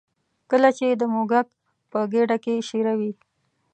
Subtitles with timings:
[0.49, 1.47] کله چې د موږک
[1.91, 3.11] په ګېډه کې شېره وي.